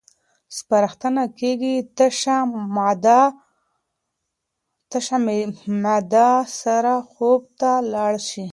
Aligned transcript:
سپارښتنه 0.57 1.23
کېږي 1.39 1.75
تشه 4.93 5.19
معده 5.83 6.31
سره 6.61 6.93
خوب 7.11 7.41
ته 7.59 7.71
لاړ 7.93 8.13
شئ. 8.29 8.47